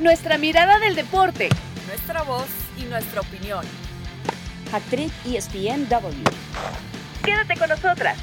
[0.00, 1.48] Nuestra mirada del deporte.
[1.88, 2.46] Nuestra voz
[2.78, 3.64] y nuestra opinión.
[4.72, 6.22] Actriz ESPNW.
[7.24, 8.16] Quédate con nosotras.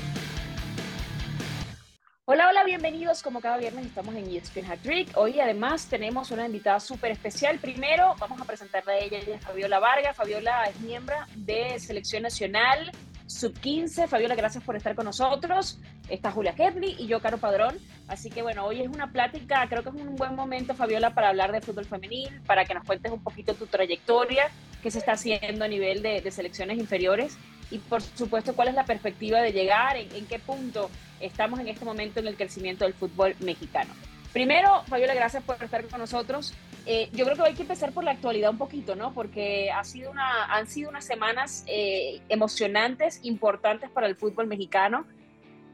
[2.24, 3.22] Hola, hola, bienvenidos.
[3.22, 4.80] Como cada viernes estamos en ESPN Hat
[5.16, 7.60] Hoy además tenemos una invitada súper especial.
[7.60, 10.16] Primero vamos a presentarla a ella, ella es Fabiola Vargas.
[10.16, 12.90] Fabiola es miembro de Selección Nacional
[13.28, 14.08] Sub-15.
[14.08, 15.80] Fabiola, gracias por estar con nosotros.
[16.10, 17.78] Está Julia Ketley y yo, Caro Padrón.
[18.08, 21.30] Así que bueno, hoy es una plática, creo que es un buen momento, Fabiola, para
[21.30, 24.50] hablar de fútbol femenil, para que nos cuentes un poquito tu trayectoria,
[24.84, 27.38] qué se está haciendo a nivel de, selecciones inferiores
[27.72, 31.86] y por supuesto cuál es la perspectiva de llegar, en qué punto estamos en este
[31.86, 33.94] momento en el crecimiento del fútbol mexicano.
[34.36, 36.54] Primero, Fabiola, gracias por estar con nosotros.
[36.86, 39.14] Eh, yo creo que hay que empezar por la actualidad un poquito, ¿no?
[39.14, 45.06] Porque ha sido una, han sido unas semanas eh, emocionantes, importantes para el fútbol mexicano.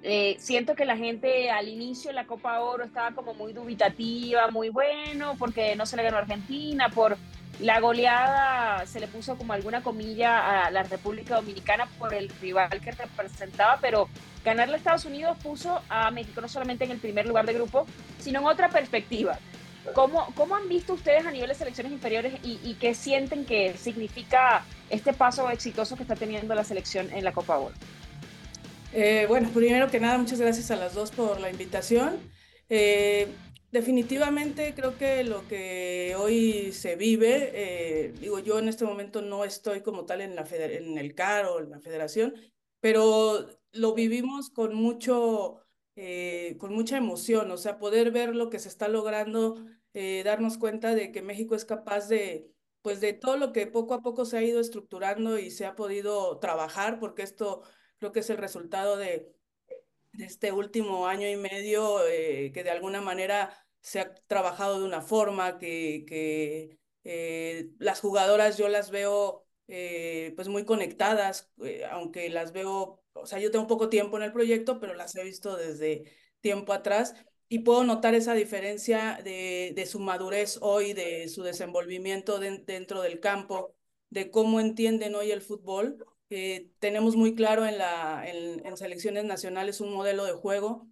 [0.04, 4.50] Eh, siento que la gente al inicio de la Copa Oro estaba como muy dubitativa,
[4.50, 7.18] muy bueno, porque no se le ganó a Argentina, por
[7.60, 12.82] la goleada se le puso como alguna comilla a la República Dominicana por el rival
[12.82, 14.10] que representaba, pero
[14.44, 17.86] ganarle a Estados Unidos puso a México no solamente en el primer lugar de grupo,
[18.18, 19.38] sino en otra perspectiva.
[19.96, 24.64] ¿Cómo, cómo han visto ustedes a nivel de selecciones inferiores y, qué sienten que significa
[24.90, 27.76] este paso exitoso que está teniendo la selección en la Copa Oro?
[28.94, 32.20] Eh, bueno, primero que nada, muchas gracias a las dos por la invitación.
[32.70, 33.28] Eh,
[33.72, 39.46] definitivamente creo que lo que hoy se vive, eh, digo, yo en este momento no
[39.46, 42.36] estoy como tal en, la en el CAR o en la federación,
[42.82, 45.61] pero lo vivimos con mucho,
[45.96, 49.58] eh, con mucha emoción, o sea, poder ver lo que se está logrando,
[49.94, 52.50] eh, darnos cuenta de que México es capaz de,
[52.82, 55.76] pues de todo lo que poco a poco se ha ido estructurando y se ha
[55.76, 57.64] podido trabajar, porque esto
[58.00, 59.34] creo que es el resultado de,
[60.20, 65.02] este último año y medio, eh, que de alguna manera se ha trabajado de una
[65.02, 66.80] forma, que, que
[67.80, 71.52] las jugadoras yo las veo pues muy conectadas,
[71.92, 75.24] aunque las veo o sea, yo tengo poco tiempo en el proyecto, pero las he
[75.24, 76.04] visto desde
[76.42, 77.16] tiempo atrás
[77.50, 83.20] y puedo notar esa diferencia de, de su madurez hoy, de su desenvolvimiento dentro del
[83.20, 83.76] campo,
[84.10, 86.06] de cómo entienden hoy el fútbol.
[86.30, 90.88] Eh, tenemos muy claro en, la, en, en selecciones nacionales un modelo de juego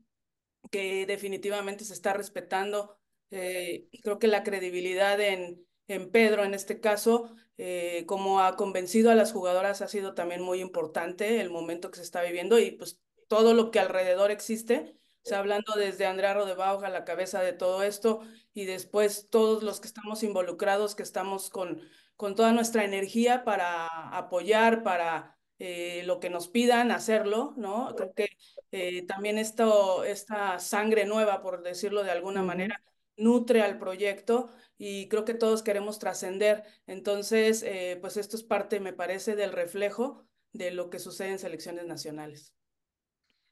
[0.72, 2.98] que definitivamente se está respetando.
[3.32, 9.12] Eh, creo que la credibilidad en, en Pedro, en este caso, eh, como ha convencido
[9.12, 12.72] a las jugadoras ha sido también muy importante el momento que se está viviendo y
[12.72, 17.52] pues todo lo que alrededor existe, o sea, hablando desde Andrea Rodebauja, la cabeza de
[17.52, 18.22] todo esto,
[18.54, 21.82] y después todos los que estamos involucrados, que estamos con,
[22.16, 23.88] con toda nuestra energía para
[24.18, 27.94] apoyar, para eh, lo que nos pidan, hacerlo, ¿no?
[27.98, 28.30] Creo que
[28.72, 32.82] eh, también esto, esta sangre nueva, por decirlo de alguna manera,
[33.20, 36.64] nutre al proyecto y creo que todos queremos trascender.
[36.88, 41.40] Entonces, eh, pues esto es parte, me parece, del reflejo de lo que sucede en
[41.40, 42.54] selecciones nacionales.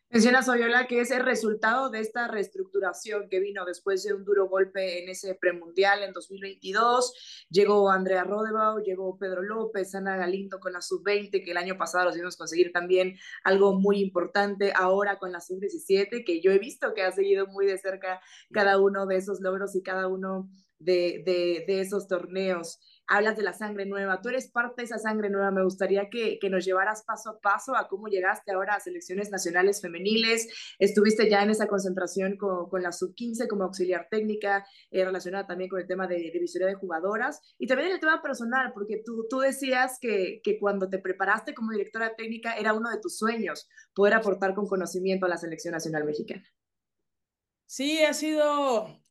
[0.10, 4.48] Menciona Soyola que es el resultado de esta reestructuración que vino después de un duro
[4.48, 7.46] golpe en ese premundial en 2022.
[7.50, 12.06] Llegó Andrea Rodebau, llegó Pedro López, Ana Galindo con la sub-20, que el año pasado
[12.06, 14.72] los vimos conseguir también algo muy importante.
[14.74, 18.22] Ahora con la sub-17, que yo he visto que ha seguido muy de cerca
[18.54, 23.44] cada uno de esos logros y cada uno de, de, de esos torneos hablas de
[23.44, 26.66] la sangre nueva, tú eres parte de esa sangre nueva, me gustaría que, que, nos
[26.66, 30.48] llevaras paso a paso a cómo llegaste ahora a selecciones nacionales femeniles,
[30.80, 35.70] estuviste ya en esa concentración con, con la sub-15 como auxiliar técnica, eh, relacionada también
[35.70, 39.40] con el tema de, de de jugadoras y también el tema personal, porque tú, tú
[39.40, 44.14] decías que, que cuando te preparaste como directora técnica era uno de tus sueños poder
[44.14, 46.44] aportar con conocimiento a la selección nacional mexicana.
[47.66, 49.02] Sí, ha sido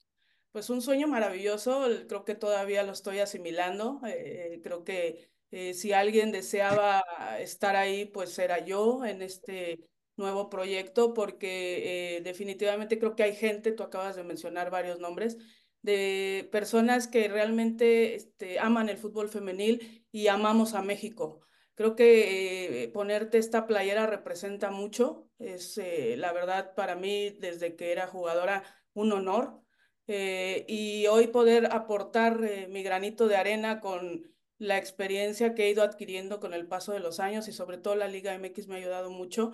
[0.56, 5.92] pues un sueño maravilloso, creo que todavía lo estoy asimilando, eh, creo que eh, si
[5.92, 7.04] alguien deseaba
[7.38, 9.86] estar ahí, pues era yo en este
[10.16, 15.36] nuevo proyecto, porque eh, definitivamente creo que hay gente, tú acabas de mencionar varios nombres,
[15.82, 21.42] de personas que realmente este, aman el fútbol femenil y amamos a México.
[21.74, 25.78] Creo que ponerte esta playera representa mucho, es
[26.16, 28.64] la verdad para mí desde que era jugadora
[28.94, 29.65] un honor
[30.06, 35.70] eh, y hoy poder aportar eh, mi granito de arena con la experiencia que he
[35.70, 38.76] ido adquiriendo con el paso de los años y sobre todo la Liga MX me
[38.76, 39.52] ha ayudado mucho.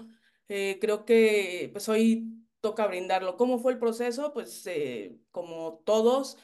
[0.48, 3.36] Eh, creo que pues hoy toca brindarlo.
[3.36, 4.32] ¿Cómo fue el proceso?
[4.32, 4.68] Pues
[5.30, 6.36] como todos,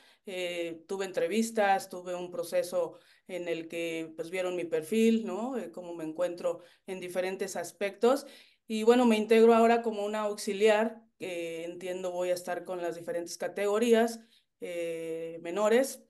[0.87, 5.55] tuve entrevistas, tuve un proceso en el que pues vieron mi perfil, ¿no?
[5.73, 8.27] cómo me encuentro en diferentes aspectos.
[8.69, 13.37] Y bueno, me integro ahora como una auxiliar entiendo voy a estar con las diferentes
[13.39, 14.21] categorías
[14.61, 16.05] eh, menores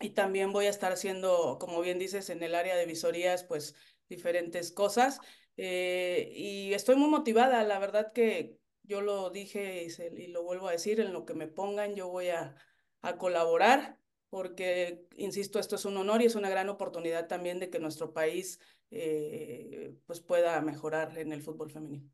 [0.00, 3.74] y también voy a estar haciendo, como bien dices, en el área de visorías, pues
[4.08, 5.20] diferentes cosas.
[5.56, 9.86] Eh, y estoy muy motivada, la verdad que yo lo dije
[10.16, 12.56] y, lo vuelvo a decir, en lo que me pongan yo voy a,
[13.00, 13.98] a colaborar
[14.28, 18.12] porque, insisto, esto es un honor y es una gran oportunidad también de que nuestro
[18.12, 18.58] país
[18.92, 22.10] eh, pues pueda mejorar en el fútbol femenino.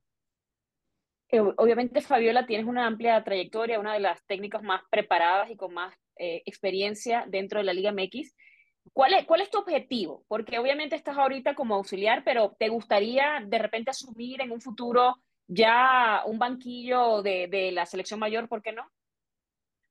[1.30, 5.74] Eh, obviamente, Fabiola, tienes una amplia trayectoria, una de las técnicas más preparadas y con
[5.74, 8.34] más eh, experiencia dentro de la Liga MX.
[8.92, 10.24] ¿Cuál es, ¿Cuál es tu objetivo?
[10.28, 15.16] Porque obviamente estás ahorita como auxiliar, pero ¿te gustaría de repente asumir en un futuro
[15.46, 18.48] ya un banquillo de, de la selección mayor?
[18.48, 18.90] ¿Por qué no?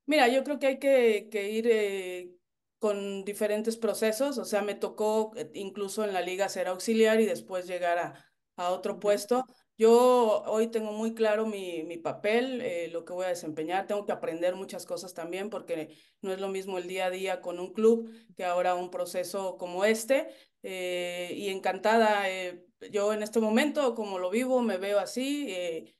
[0.07, 2.36] Mira, yo creo que hay que, que ir eh,
[2.79, 7.67] con diferentes procesos, o sea, me tocó incluso en la liga ser auxiliar y después
[7.67, 8.25] llegar a,
[8.57, 9.45] a otro puesto.
[9.77, 13.85] Yo hoy tengo muy claro mi, mi papel, eh, lo que voy a desempeñar.
[13.85, 17.41] Tengo que aprender muchas cosas también porque no es lo mismo el día a día
[17.41, 20.29] con un club que ahora un proceso como este.
[20.63, 25.53] Eh, y encantada, eh, yo en este momento, como lo vivo, me veo así.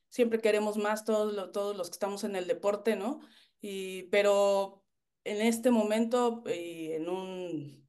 [0.10, 3.20] siempre queremos más todos, todos los que estamos en el deporte, ¿no?
[3.62, 4.87] Y, pero
[5.28, 7.88] en este momento y en un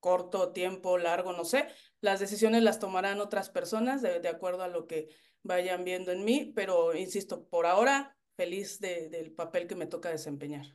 [0.00, 1.68] corto tiempo, largo, no sé,
[2.00, 5.08] las decisiones las tomarán otras personas de, de acuerdo a lo que
[5.42, 10.10] vayan viendo en mí, pero insisto, por ahora feliz de, del papel que me toca
[10.10, 10.66] desempeñar.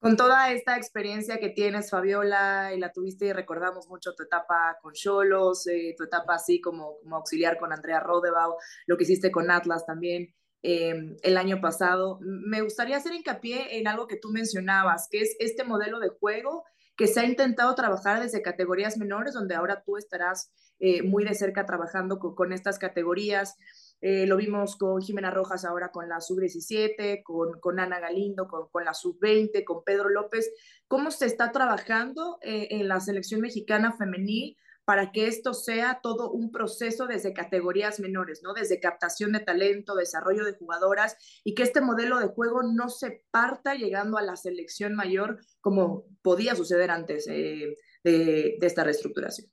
[0.00, 4.78] Con toda esta experiencia que tienes, Fabiola, y la tuviste y recordamos mucho tu etapa
[4.80, 8.56] con Cholos, eh, tu etapa así como, como auxiliar con Andrea Rodebau,
[8.86, 13.88] lo que hiciste con Atlas también eh, el año pasado, me gustaría hacer hincapié en
[13.88, 16.64] algo que tú mencionabas, que es este modelo de juego
[16.98, 20.50] que se ha intentado trabajar desde categorías menores, donde ahora tú estarás
[20.80, 23.56] eh, muy de cerca trabajando con, estas categorías.
[24.00, 28.68] Eh, lo vimos con Jimena Rojas ahora con la sub-17, con, con, Ana Galindo, con,
[28.68, 30.50] con la sub-20, con Pedro López.
[30.88, 34.56] ¿Cómo se está trabajando eh, en la selección mexicana femenil
[34.88, 38.54] para que esto sea todo un proceso desde categorías menores, ¿no?
[38.54, 41.14] Desde captación de talento, desarrollo de jugadoras
[41.44, 46.06] y que este modelo de juego no se parta llegando a la selección mayor como
[46.22, 49.52] podía suceder antes eh, de, de esta reestructuración.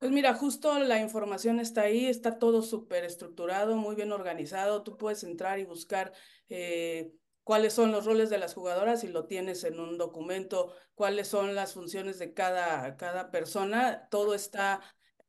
[0.00, 4.82] Pues mira, justo la información está ahí, está todo súper estructurado, muy bien organizado.
[4.82, 6.12] Tú puedes entrar y buscar
[6.48, 7.12] eh,
[7.44, 11.54] cuáles son los roles de las jugadoras y lo tienes en un documento, cuáles son
[11.54, 14.80] las funciones de cada, cada persona, todo está,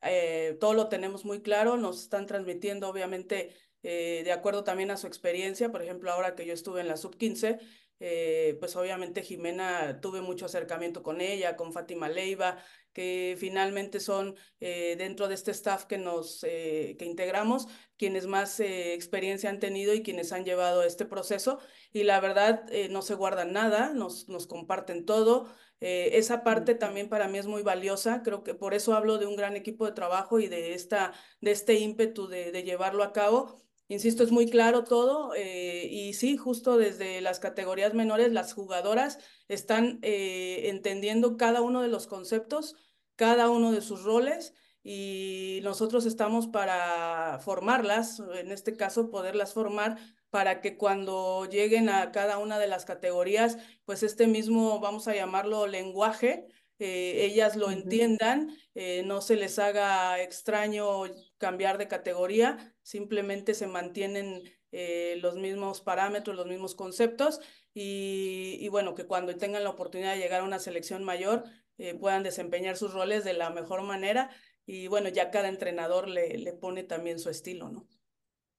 [0.02, 3.54] eh, todo lo tenemos muy claro, nos están transmitiendo obviamente
[3.88, 6.98] eh, de acuerdo también a su experiencia, por ejemplo, ahora que yo estuve en la
[6.98, 7.60] sub-15,
[8.00, 12.58] eh, pues obviamente Jimena tuve mucho acercamiento con ella, con Fátima Leiva,
[12.94, 18.60] que finalmente son eh, dentro de este staff que nos eh, que integramos quienes más
[18.60, 21.60] experiencia han tenido y quienes han llevado este proceso
[21.94, 25.48] y la verdad no se guardan nada, nos, nos comparten todo.
[25.80, 29.36] esa parte también para mí es muy valiosa, creo que por eso hablo de un
[29.36, 33.65] gran equipo de trabajo y de, esta, de este ímpetu de, de llevarlo a cabo.
[33.88, 40.00] Insisto, es muy claro todo y sí, justo desde las categorías menores, las jugadoras están
[40.02, 42.76] entendiendo cada uno de los conceptos
[43.16, 44.54] cada uno de sus roles
[44.84, 49.98] y nosotros estamos para formarlas, en este caso poderlas formar
[50.30, 55.16] para que cuando lleguen a cada una de las categorías, pues este mismo, vamos a
[55.16, 61.06] llamarlo lenguaje, eh, ellas lo entiendan, eh, no se les haga extraño
[61.46, 67.40] cambiar de categoría, simplemente se mantienen eh, los mismos parámetros, los mismos conceptos
[67.72, 71.44] y, y, bueno, que cuando tengan la oportunidad de llegar a una selección mayor,
[71.78, 74.32] eh, puedan desempeñar sus roles de la mejor manera
[74.66, 77.88] y bueno, ya cada entrenador le, le pone también su estilo, ¿no?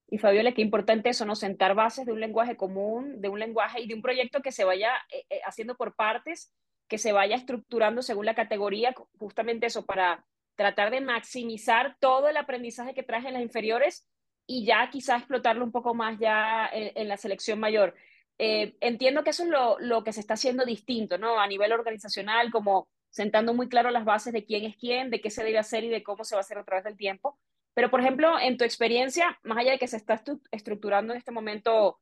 [0.07, 1.35] Y Fabiola, qué importante eso, ¿no?
[1.35, 4.63] Sentar bases de un lenguaje común, de un lenguaje y de un proyecto que se
[4.63, 6.55] vaya eh, eh, haciendo por partes,
[6.87, 10.25] que se vaya estructurando según la categoría, justamente eso, para
[10.57, 14.07] tratar de maximizar todo el aprendizaje que traje en las inferiores
[14.47, 17.95] y ya quizás explotarlo un poco más ya en la selección mayor.
[18.39, 21.41] entiendo que eso es lo, lo, que se está haciendo distinto, ¿no?
[21.41, 25.31] A nivel organizacional, como sentando muy claro las bases de quién es quién, de qué
[25.31, 27.39] se debe hacer y de cómo se va a hacer a través del tiempo.
[27.75, 31.33] Pero, por ejemplo, en tu experiencia, más allá de que se está estructurando en este
[31.33, 31.99] momento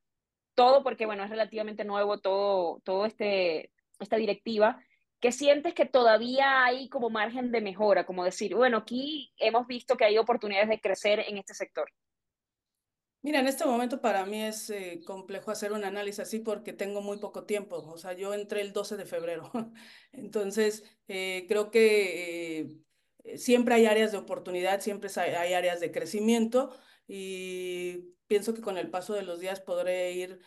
[0.55, 4.81] todo, porque, bueno, es relativamente nuevo todo, todo este, esta directiva,
[5.25, 8.05] ¿qué sientes que todavía hay como margen de mejora?
[8.05, 11.91] Como decir, bueno, aquí hemos visto que hay oportunidades de crecer en este sector.
[13.23, 17.01] Mira, en este momento para mí es eh, complejo hacer un análisis así porque tengo
[17.01, 17.77] muy poco tiempo.
[17.77, 19.51] O sea, yo entré el 12 de febrero.
[20.13, 22.61] Entonces, eh, creo que
[23.25, 26.77] eh, siempre hay áreas de oportunidad, siempre hay, áreas de crecimiento
[27.07, 30.39] y pienso que con el paso de los días podré ir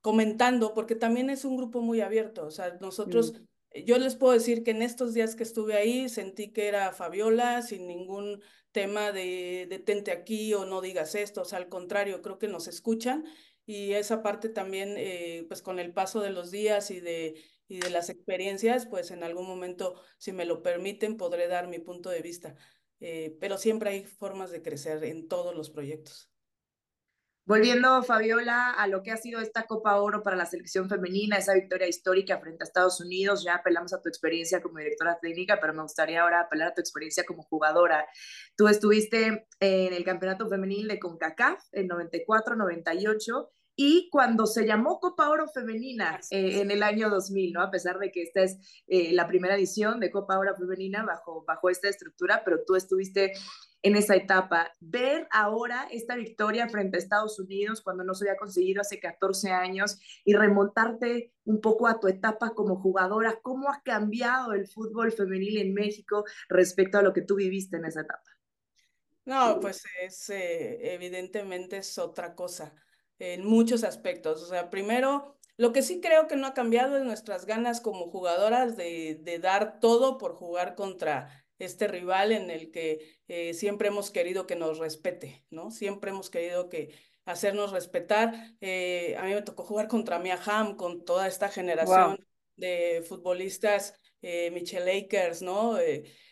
[0.00, 2.44] comentando porque también es un grupo muy abierto.
[2.46, 3.32] O sea, nosotros...
[3.32, 3.45] Mm
[3.84, 7.62] yo les puedo decir que en estos días que estuve ahí sentí que era Fabiola
[7.62, 8.42] sin ningún
[8.72, 12.68] tema de detente aquí o no digas esto, o sea, al contrario, creo que nos
[12.68, 13.24] escuchan
[13.64, 17.80] y esa parte también, eh, pues con el paso de los días y de, y
[17.80, 22.10] de las experiencias, pues en algún momento, si me lo permiten, podré dar mi punto
[22.10, 22.56] de vista.
[23.00, 26.30] Eh, pero siempre hay formas de crecer en todos los proyectos.
[27.46, 31.54] Volviendo, Fabiola, a lo que ha sido esta Copa Oro para la selección femenina, esa
[31.54, 35.72] victoria histórica frente a Estados Unidos, ya apelamos a tu experiencia como directora técnica, pero
[35.72, 38.04] me gustaría ahora apelar a tu experiencia como jugadora.
[38.56, 44.98] Tú estuviste en el campeonato femenil de CONCACAF en 94, 98 y cuando se llamó
[44.98, 47.62] Copa Oro Femenina eh, en el año 2000, ¿no?
[47.62, 51.44] A pesar de que esta es eh, la primera edición de Copa Oro Femenina bajo,
[51.46, 53.34] bajo esta estructura, pero tú estuviste
[53.86, 54.72] en esa etapa.
[54.80, 59.52] Ver ahora esta victoria frente a Estados Unidos cuando no se había conseguido hace 14
[59.52, 65.12] años y remontarte un poco a tu etapa como jugadora, ¿cómo ha cambiado el fútbol
[65.12, 68.28] femenil en México respecto a lo que tú viviste en esa etapa?
[69.24, 72.74] No, pues es eh, evidentemente es otra cosa
[73.20, 74.42] en muchos aspectos.
[74.42, 78.10] O sea, primero, lo que sí creo que no ha cambiado es nuestras ganas como
[78.10, 83.88] jugadoras de, de dar todo por jugar contra este rival en el que eh, siempre
[83.88, 85.70] hemos querido que nos respete, ¿no?
[85.70, 86.94] Siempre hemos querido que
[87.24, 88.56] hacernos respetar.
[88.60, 92.24] Eh, a mí me tocó jugar contra Mia Hamm, con toda esta generación
[92.56, 95.78] de futbolistas, eh, Michelle Akers, ¿no?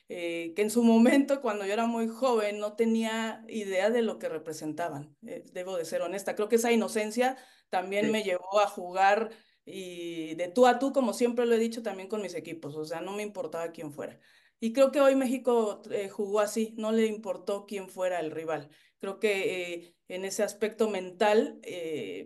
[0.09, 4.19] Eh, que en su momento, cuando yo era muy joven, no tenía idea de lo
[4.19, 5.17] que representaban.
[5.27, 6.35] Eh, debo de ser honesta.
[6.35, 7.37] Creo que esa inocencia
[7.71, 9.31] también me llevó a jugar
[9.65, 12.77] y de tú a tú, como siempre lo he dicho también con mis equipos.
[12.77, 14.21] O sea, no me importaba quién fuera.
[14.61, 18.71] Y creo que hoy México eh, jugó así, no le importó quién fuera el rival.
[18.99, 21.61] Creo que en ese aspecto mental,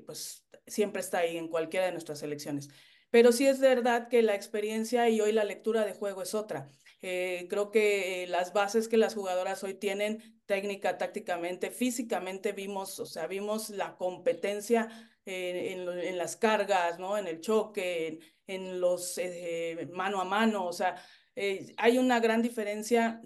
[0.07, 2.69] pues siempre está ahí en cualquiera de nuestras selecciones.
[3.11, 6.71] Pero sí es verdad que la experiencia y hoy la lectura de juego es otra.
[7.01, 13.07] Eh, creo que las bases que las jugadoras hoy tienen, técnica, tácticamente, físicamente, vimos, o
[13.07, 14.89] sea, vimos la competencia
[15.25, 17.17] en, las cargas, ¿no?
[17.17, 20.97] En el choque, en, los eh, mano a mano, o sea,
[21.39, 23.23] eh, hay una gran diferencia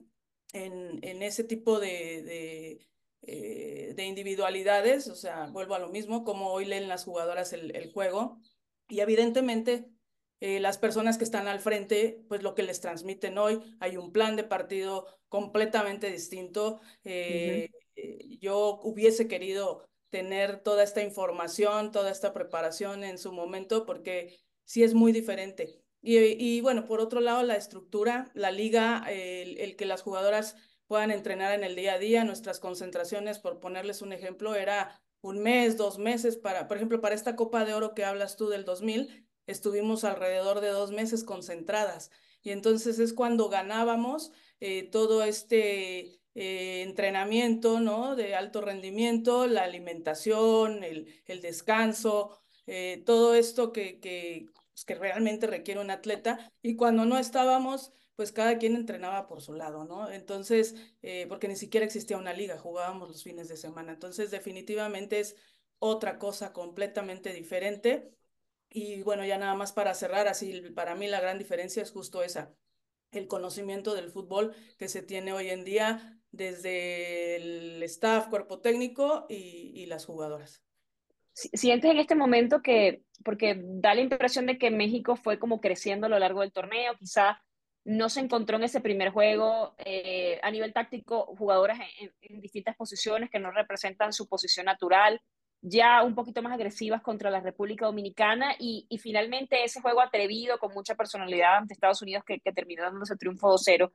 [0.52, 2.22] en, en ese tipo de,
[3.22, 7.74] de, de, individualidades, o sea, vuelvo a lo mismo, como hoy leen las jugadoras el,
[7.74, 8.40] el juego,
[8.88, 9.86] y evidentemente
[10.42, 14.10] eh, las personas que están al frente, pues lo que les transmiten hoy, hay un
[14.10, 16.80] plan de partido completamente distinto.
[17.04, 23.86] Eh, eh, yo hubiese querido tener toda esta información, toda esta preparación en su momento,
[23.86, 25.81] porque sí es muy diferente.
[26.02, 30.56] Y, bueno, por otro lado, la estructura, la liga, el, que las jugadoras
[30.88, 35.38] puedan entrenar en el día a día, nuestras concentraciones, por ponerles un ejemplo, era un
[35.38, 38.64] mes, dos meses para, por ejemplo, para esta Copa de Oro que hablas tú del
[38.64, 42.10] 2000, estuvimos alrededor de dos meses concentradas.
[42.42, 48.16] Y entonces es cuando ganábamos eh, todo este eh, entrenamiento, ¿no?
[48.16, 54.46] De alto rendimiento, la alimentación, el, el descanso, eh, todo esto que, que,
[54.84, 56.52] pues, que realmente requiere un atleta.
[56.62, 60.10] Y cuando no estábamos, pues cada quien entrenaba por su lado, ¿no?
[60.10, 60.74] Entonces,
[61.28, 63.92] porque ni siquiera existía una liga, jugábamos los fines de semana.
[63.92, 65.36] Entonces, definitivamente es
[65.78, 68.12] otra cosa completamente diferente
[68.70, 72.22] y bueno, ya nada más para cerrar, así para mí la gran diferencia es justo
[72.22, 72.54] esa,
[73.12, 79.26] el conocimiento del fútbol que se tiene hoy en día desde el staff, cuerpo técnico
[79.28, 80.62] y, y las jugadoras.
[81.34, 86.06] ¿Sientes en este momento que, porque da la impresión de que México fue como creciendo
[86.06, 87.40] a lo largo del torneo, quizá
[87.84, 93.30] no se encontró en ese primer juego eh, a nivel táctico jugadoras en, distintas posiciones
[93.30, 95.20] que no representan su posición natural,
[95.62, 100.58] ya un poquito más agresivas contra la República Dominicana y, y finalmente ese juego atrevido
[100.58, 103.90] con mucha personalidad ante Estados Unidos que, que terminó dándose triunfo 2-0.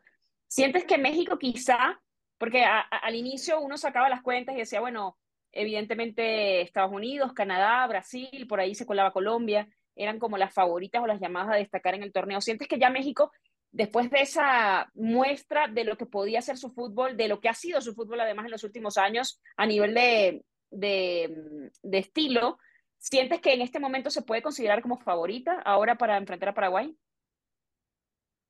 [0.47, 2.01] ¿Sientes que México quizá,
[2.37, 5.17] porque al inicio uno sacaba las cuentas y decía, bueno,
[5.57, 11.07] evidentemente Estados Unidos, Canadá, Brasil, por ahí se colaba Colombia, eran como las favoritas o
[11.07, 12.39] las llamadas a destacar en el torneo.
[12.41, 13.31] ¿Sientes que ya México,
[13.71, 17.53] después de esa muestra de lo que podía ser su fútbol, de lo que ha
[17.53, 22.57] sido su fútbol además en los últimos años a nivel de, de, estilo,
[22.97, 26.95] ¿sientes que en este momento se puede considerar como favorita ahora para enfrentar a Paraguay?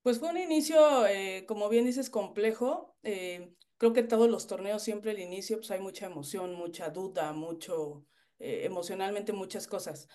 [0.01, 2.95] Pues fue un inicio, eh, como bien dices, complejo.
[3.03, 7.33] Eh, creo que todos los torneos siempre el inicio pues hay mucha emoción, mucha duda,
[7.33, 8.05] mucho,
[8.39, 10.07] eh, emocionalmente muchas cosas.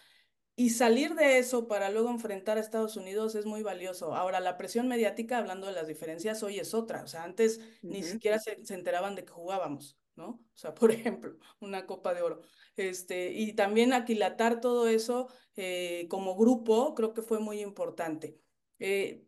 [0.54, 4.14] Y salir de eso para luego enfrentar a Estados Unidos es muy valioso.
[4.14, 7.02] Ahora, la presión mediática, hablando de las diferencias, hoy es otra.
[7.02, 7.90] O sea, antes uh -huh.
[7.90, 9.98] ni siquiera se, se enteraban de que jugábamos.
[10.16, 10.26] ¿no?
[10.28, 12.40] O sea, por ejemplo, una copa de oro.
[12.76, 18.38] Este, y también aquilatar todo eso eh, como grupo, creo que fue muy importante.
[18.78, 19.24] Eh,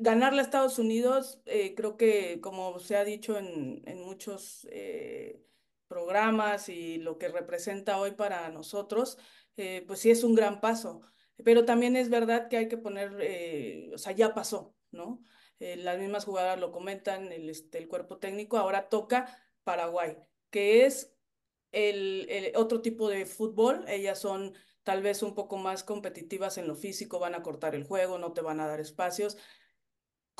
[0.00, 5.44] ganarle a Estados Unidos, eh, creo que como se ha dicho en, en muchos eh,
[5.88, 9.18] programas y lo que representa hoy para nosotros,
[9.56, 11.02] eh, pues sí es un gran paso.
[11.44, 15.22] Pero también es verdad que hay que poner, o sea, ya pasó, ¿no?
[15.58, 20.16] las mismas jugadoras lo comentan, el, este, el cuerpo técnico, ahora toca Paraguay,
[20.48, 21.14] que es
[21.70, 26.66] el, el, otro tipo de fútbol, ellas son tal vez un poco más competitivas en
[26.66, 29.36] lo físico, van a cortar el juego, no te van a dar espacios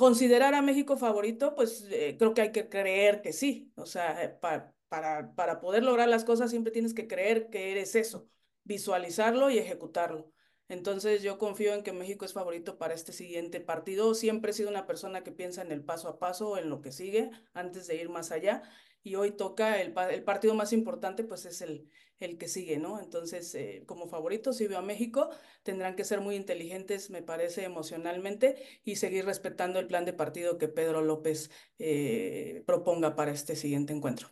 [0.01, 3.71] considerar a México favorito, pues eh, creo que hay que creer que sí.
[3.77, 7.71] O sea, eh, para, para, para poder lograr las cosas siempre tienes que creer que
[7.71, 8.27] eres eso,
[8.65, 10.33] visualizarlo y ejecutarlo.
[10.69, 14.15] Entonces yo confío en que México es favorito para este siguiente partido.
[14.15, 16.93] Siempre he sido una persona que piensa en el paso a paso, en lo que
[16.93, 18.63] sigue, antes de ir más allá.
[19.03, 19.93] Y hoy toca el
[20.25, 21.89] partido más importante, pues es el,
[22.21, 23.01] el que sigue, ¿no?
[23.01, 25.31] Entonces, eh, como favorito, si veo a México,
[25.63, 30.59] tendrán que ser muy inteligentes, me parece, emocionalmente y seguir respetando el plan de partido
[30.59, 34.29] que Pedro López eh, proponga para este siguiente encuentro.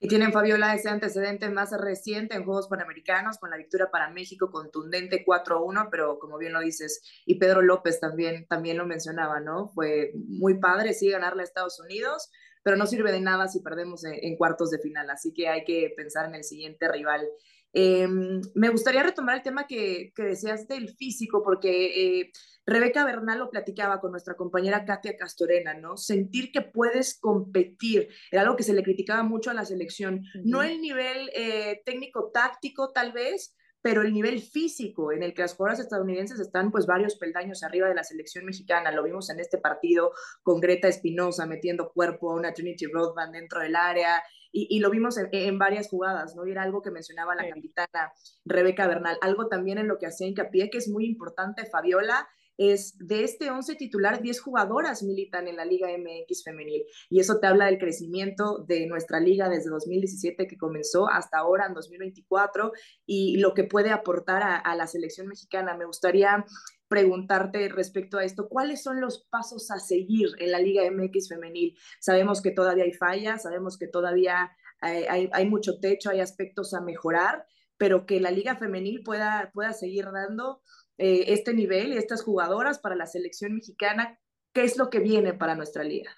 [0.00, 4.48] Y tienen, Fabiola, ese antecedente más reciente en Juegos Panamericanos con la victoria para México
[4.48, 9.70] contundente 4-1, pero como bien lo dices, y Pedro López también, también lo mencionaba, ¿no?
[9.70, 12.30] Fue muy padre, sí, ganarle a Estados Unidos,
[12.68, 15.90] pero no sirve de nada si perdemos en, cuartos de final, así que hay que
[15.96, 17.26] pensar en el siguiente rival.
[17.72, 18.06] Eh,
[18.54, 22.30] me gustaría retomar el tema que, que decías del físico, porque eh,
[22.66, 25.96] Rebeca Bernal lo platicaba con nuestra compañera Katia Castorena, ¿no?
[25.96, 30.18] Sentir que puedes competir, era algo que se le criticaba mucho a la selección, uh
[30.18, 30.42] -huh.
[30.44, 35.54] no el nivel eh, técnico-táctico tal vez, pero el nivel físico en el que las
[35.54, 39.58] jugadoras estadounidenses están pues varios peldaños arriba de la selección mexicana, lo vimos en este
[39.58, 44.80] partido con Greta Espinosa metiendo cuerpo a una Trinity Rodman dentro del área y, y
[44.80, 46.46] lo vimos en, en, varias jugadas, ¿no?
[46.46, 48.12] Y era algo que mencionaba la capitana
[48.44, 52.28] Rebeca Bernal, algo también en lo que hacía hincapié que es muy importante Fabiola,
[52.58, 56.84] es de este 11 titular, 10 jugadoras militan en la Liga MX femenil.
[57.08, 61.66] Y eso te habla del crecimiento de nuestra liga desde 2017 que comenzó hasta ahora
[61.66, 62.72] en 2024
[63.06, 65.76] y lo que puede aportar a, la selección mexicana.
[65.76, 66.44] Me gustaría
[66.88, 71.78] preguntarte respecto a esto, ¿cuáles son los pasos a seguir en la Liga MX femenil?
[72.00, 76.74] Sabemos que todavía hay fallas, sabemos que todavía hay, hay, hay mucho techo, hay aspectos
[76.74, 77.44] a mejorar,
[77.76, 80.60] pero que la Liga femenil pueda, pueda seguir dando
[80.98, 84.18] eh, este nivel y estas jugadoras para la selección mexicana?
[84.52, 86.10] ¿Qué es lo que viene para nuestra liga?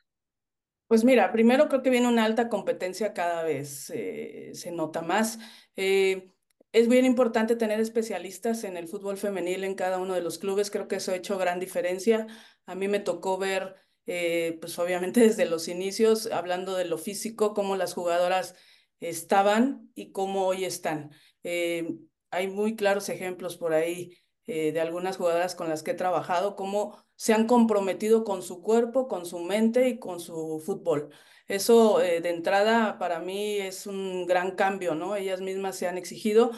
[0.86, 5.38] Pues mira, primero creo que viene una alta competencia cada vez, eh, se nota más.
[5.76, 6.32] Eh,
[6.72, 10.70] es bien importante tener especialistas en el fútbol femenil en cada uno de los clubes,
[10.70, 12.26] creo que eso ha hecho gran diferencia.
[12.66, 13.74] A mí me tocó ver,
[14.06, 18.54] eh, pues obviamente desde los inicios, hablando de lo físico, cómo las jugadoras
[19.00, 21.10] estaban y cómo hoy están.
[21.42, 21.96] Eh,
[22.30, 24.16] hay muy claros ejemplos por ahí
[24.46, 28.62] eh, de algunas jugadoras con las que he trabajado, cómo se han comprometido con su
[28.62, 31.10] cuerpo, con su mente y con su fútbol.
[31.46, 35.16] Eso eh, de entrada para mí es un gran cambio, ¿no?
[35.16, 36.50] Ellas mismas se han exigido.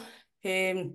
[0.43, 0.93] Eh,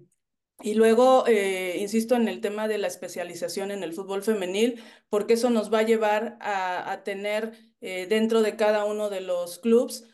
[0.61, 5.51] y luego, insisto en el tema de la especialización en el fútbol femenil, porque eso
[5.51, 10.09] nos va a llevar a, a tener dentro de cada uno de los clubes,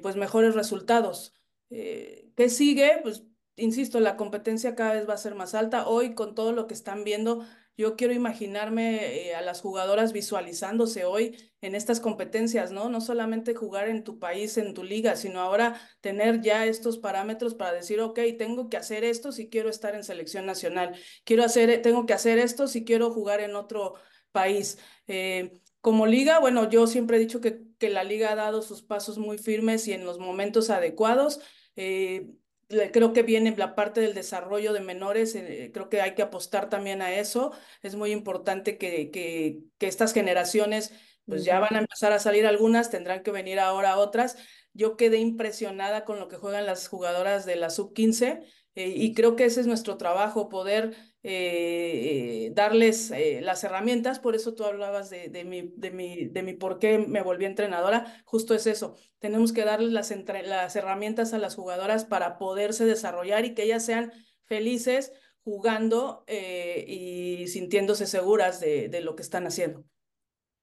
[0.00, 1.34] pues mejores resultados.
[1.68, 3.00] ¿Qué sigue?
[3.02, 3.24] Pues
[3.56, 5.88] insisto, la competencia cada vez va a ser más alta.
[5.88, 7.44] Hoy, con todo lo que están viendo,
[7.76, 12.88] yo quiero imaginarme eh, a las jugadoras visualizándose hoy en estas competencias, ¿no?
[12.88, 17.54] No solamente jugar en tu país, en tu liga, sino ahora tener ya estos parámetros
[17.54, 21.82] para decir, ok, tengo que hacer esto si quiero estar en selección nacional, quiero hacer,
[21.82, 23.94] tengo que hacer esto si quiero jugar en otro
[24.32, 24.78] país.
[25.06, 28.82] Eh, como liga, bueno, yo siempre he dicho que, que la liga ha dado sus
[28.82, 31.40] pasos muy firmes y en los momentos adecuados.
[31.76, 32.32] Eh,
[32.68, 36.68] creo que viene la parte del desarrollo de menores, eh, creo que hay que apostar
[36.68, 37.52] también a eso.
[37.82, 40.92] Es muy importante que, que, que estas generaciones,
[41.26, 44.36] pues ya van a empezar a salir algunas, tendrán que venir ahora otras.
[44.72, 48.44] Yo quedé impresionada con lo que juegan las jugadoras de la sub-15
[48.76, 54.36] eh, y creo que ese es nuestro trabajo, poder eh, darles eh, las herramientas, por
[54.36, 58.22] eso tú hablabas de, de, mi, de, mi, de mi por qué me volví entrenadora,
[58.26, 62.84] justo es eso, tenemos que darles las, entre, las herramientas a las jugadoras para poderse
[62.84, 64.12] desarrollar y que ellas sean
[64.44, 65.10] felices
[65.42, 69.84] jugando y sintiéndose seguras de, de, lo que están haciendo.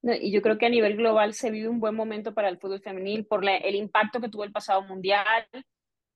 [0.04, 2.82] Y yo creo que a nivel global se vive un buen momento para el fútbol
[2.82, 5.47] femenil por el impacto que tuvo el pasado mundial,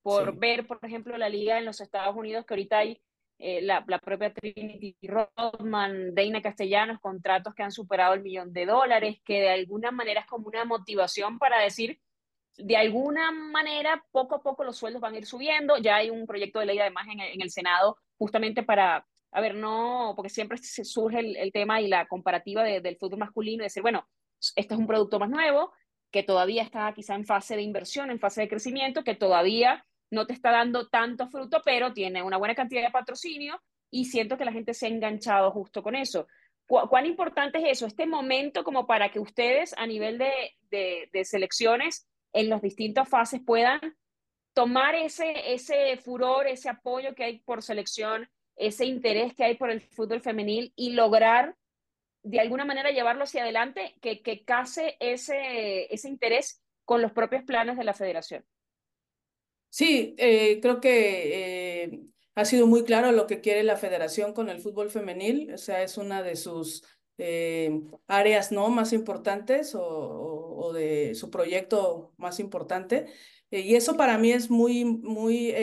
[0.01, 0.37] por sí.
[0.39, 3.01] ver, por ejemplo, la liga en los Estados Unidos, que ahorita hay
[3.39, 8.65] eh, la, la, propia Trinity Rodman, Deina Castellanos, contratos que han superado el millón de
[8.65, 11.99] dólares, que de alguna manera es como una motivación para decir,
[12.57, 15.77] de alguna manera, poco a poco los sueldos van a ir subiendo.
[15.77, 19.55] Ya hay un proyecto de ley además en, en el Senado justamente para, a ver,
[19.55, 24.07] no, porque siempre se surge el, tema y la comparativa del fútbol masculino, decir, bueno,
[24.55, 25.71] este es un producto más nuevo,
[26.11, 30.25] que todavía está quizá en fase de inversión, en fase de crecimiento, que todavía no
[30.25, 34.45] te está dando tanto fruto, pero tiene una buena cantidad de patrocinio y siento que
[34.45, 36.27] la gente se ha enganchado justo con eso.
[36.67, 37.85] ¿Cuán importante es eso?
[37.85, 43.41] Este momento como para que ustedes a nivel de, de, selecciones en las distintas fases
[43.45, 43.79] puedan
[44.53, 49.69] tomar ese, ese furor, ese apoyo que hay por selección, ese interés que hay por
[49.69, 51.55] el fútbol femenil y lograr
[52.29, 57.43] de alguna manera llevarlo hacia adelante, que, que case ese, ese interés con los propios
[57.43, 58.45] planes de la federación.
[59.69, 62.01] Sí, eh, creo que eh,
[62.35, 65.83] ha sido muy claro lo que quiere la federación con el fútbol femenil, o sea,
[65.83, 66.83] es una de sus
[67.17, 73.07] eh, áreas no más importantes o, o, de su proyecto más importante.
[73.51, 75.53] y eso para mí es muy, muy,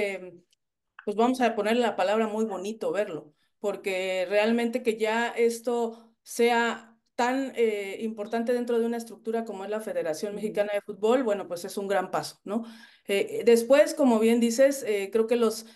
[1.05, 6.99] pues vamos a ponerle la palabra muy bonito verlo, porque realmente que ya esto sea
[7.15, 11.47] tan eh, importante dentro de una estructura como es la Federación Mexicana de Fútbol, bueno,
[11.47, 12.65] pues es un gran paso, ¿no?
[13.07, 15.67] Eh, después, como bien dices, eh, creo que los,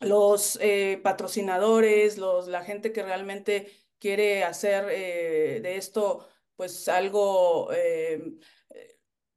[0.00, 0.58] los
[1.02, 3.70] patrocinadores, los, la gente que realmente
[4.00, 7.70] quiere hacer de esto, pues algo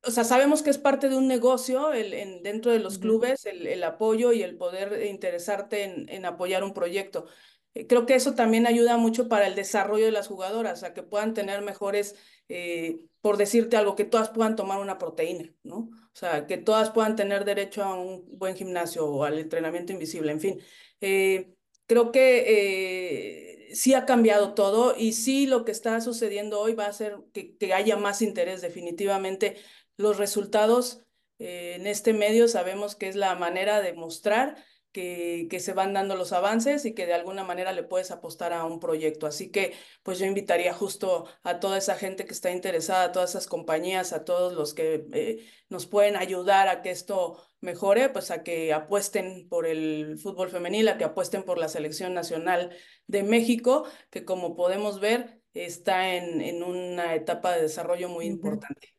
[0.03, 3.45] o sea, sabemos que es parte de un negocio el, en, dentro de los clubes,
[3.45, 7.27] el, el, apoyo y el poder interesarte en, en, apoyar un proyecto.
[7.73, 11.03] Eh, creo que eso también ayuda mucho para el desarrollo de las jugadoras, a que
[11.03, 12.15] puedan tener mejores,
[12.49, 15.89] eh, por decirte algo, que todas puedan tomar una proteína, ¿no?
[16.13, 20.31] O sea, que todas puedan tener derecho a un buen gimnasio o al entrenamiento invisible,
[20.31, 20.59] en fin.
[20.99, 21.55] Eh,
[21.87, 26.89] creo que sí ha cambiado todo y sí lo que está sucediendo hoy va a
[26.89, 29.55] hacer que, que haya más interés definitivamente.
[29.97, 31.05] Los resultados
[31.39, 34.57] en este medio sabemos que es la manera de mostrar
[34.91, 38.53] que, que, se van dando los avances y que de alguna manera le puedes apostar
[38.53, 39.27] a un proyecto.
[39.27, 39.73] Así que
[40.03, 44.13] pues yo invitaría justo a toda esa gente que está interesada, a todas esas compañías,
[44.13, 48.73] a todos los que eh, nos pueden ayudar a que esto mejore, pues a que
[48.73, 52.75] apuesten por el fútbol femenil, a que apuesten por la selección nacional
[53.07, 58.93] de México, que como podemos ver está en, en una etapa de desarrollo muy importante.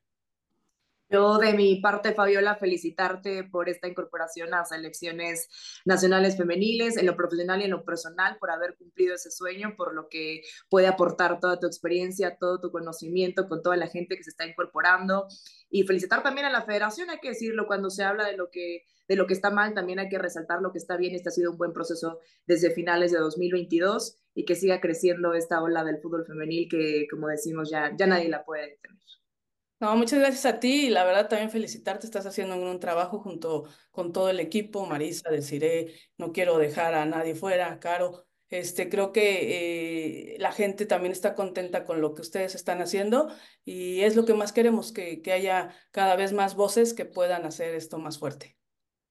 [1.13, 5.49] Yo de mi parte, Fabiola, felicitarte por esta incorporación a selecciones
[5.85, 9.95] nacionales femeniles, en lo profesional y en lo personal, por haber cumplido ese sueño, por
[9.95, 14.25] lo que puede aportar toda tu experiencia, todo tu conocimiento con toda la gente que
[14.25, 15.27] se está incorporando.
[15.69, 18.85] Y felicitar también a la federación, hay que decirlo, cuando se habla de lo que
[19.09, 21.15] de lo que está mal, también hay que resaltar lo que está bien.
[21.15, 25.61] Este ha sido un buen proceso desde finales de 2022 y que siga creciendo esta
[25.63, 29.22] ola del fútbol femenil que, como decimos, ya, ya nadie la puede detener.
[29.83, 33.65] No, muchas gracias a ti y la verdad también felicitarte, estás haciendo un, trabajo junto
[33.91, 39.11] con todo el equipo, Marisa, deciré, no quiero dejar a nadie fuera, Caro, este, creo
[39.11, 44.15] que eh, la gente también está contenta con lo que ustedes están haciendo y es
[44.15, 47.99] lo que más queremos, que, que haya cada vez más voces que puedan hacer esto
[47.99, 48.57] más fuerte.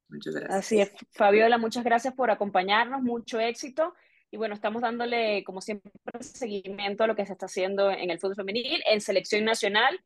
[0.08, 0.58] Muchas gracias.
[0.58, 3.94] Así es, Fabiola, muchas gracias por acompañarnos, mucho éxito.
[4.34, 8.20] Y bueno, estamos dándole, como siempre, seguimiento a lo que se está haciendo en el
[8.20, 10.02] fútbol femenil, en selección nacional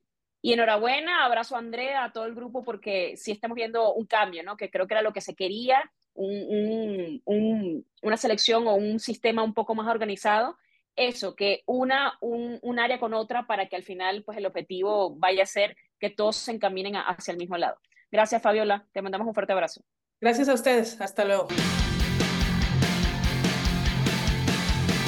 [0.46, 4.44] y enhorabuena, abrazo a Andrea, a todo el grupo, porque sí estamos viendo un cambio,
[4.44, 4.58] ¿no?
[4.58, 9.42] Que creo que era lo que se quería, un, un, una selección o un sistema
[9.42, 10.56] un poco más organizado.
[10.96, 15.16] Eso, que una un, un, área con otra para que al final pues el objetivo
[15.16, 17.78] vaya a ser que todos se encaminen hacia el mismo lado.
[18.12, 18.86] Gracias, Fabiola.
[18.92, 19.82] Te mandamos un fuerte abrazo.
[20.22, 21.02] Gracias a ustedes.
[21.02, 21.48] Hasta luego.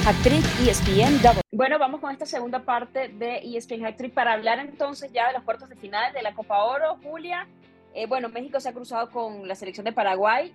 [0.04, 1.22] Actriz ESPN
[1.58, 5.42] Bueno, vamos con esta segunda parte de ESPN Actriz para hablar entonces ya de los
[5.42, 6.98] cuartos de final de la Copa Oro.
[7.02, 7.48] Julia,
[7.94, 10.54] eh, bueno, México se ha cruzado con la selección de Paraguay.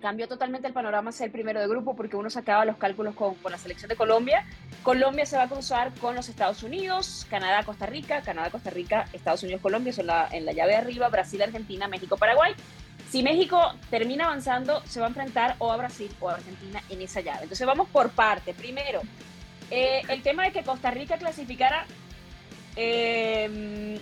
[0.00, 3.34] Cambió totalmente el panorama ser el primero de grupo porque uno sacaba los cálculos con,
[3.34, 4.46] con la selección de Colombia.
[4.84, 9.06] Colombia se va a cruzar con los Estados Unidos, Canadá, Costa Rica, Canadá, Costa Rica,
[9.12, 12.54] Estados Unidos, Colombia, son la, en la llave de arriba, Brasil, Argentina, México, Paraguay.
[13.10, 17.02] Si México termina avanzando, se va a enfrentar o a Brasil o a Argentina en
[17.02, 17.42] esa llave.
[17.42, 18.54] Entonces vamos por parte.
[18.54, 19.00] Primero,
[19.70, 21.86] eh, el tema de que Costa Rica clasificara
[22.76, 23.98] eh,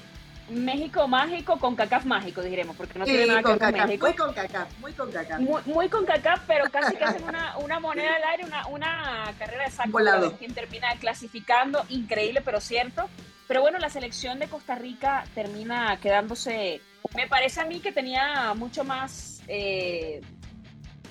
[0.49, 4.07] México mágico con CACAF mágico, diremos, porque no tiene nada que ver con México.
[4.07, 5.41] Muy con CACAF, muy con CACAF.
[5.67, 9.65] Muy, con CACAF, pero casi que hacen una, una moneda al aire, una, una carrera
[9.65, 9.99] de saco.
[10.39, 13.09] Quien termina clasificando, increíble, pero cierto.
[13.49, 16.81] Pero bueno, la selección de Costa Rica termina quedándose
[17.15, 20.21] me parece a mí que tenía mucho más eh,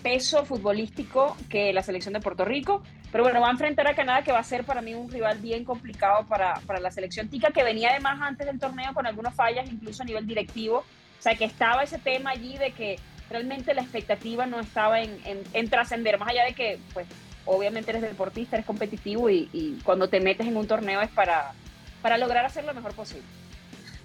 [0.05, 2.83] peso futbolístico que la selección de Puerto Rico.
[3.11, 5.39] Pero bueno, va a enfrentar a Canadá, que va a ser para mí un rival
[5.39, 9.33] bien complicado para, para la selección tica, que venía además antes del torneo con algunas
[9.33, 10.85] fallas, incluso a nivel directivo.
[11.17, 12.99] O sea, que estaba ese tema allí de que
[13.31, 15.17] realmente la expectativa no estaba en,
[15.53, 17.07] en, trascender, más allá de que, pues,
[17.45, 21.53] obviamente eres deportista, eres competitivo y, y, cuando te metes en un torneo es para,
[22.03, 23.25] para lograr hacer lo mejor posible.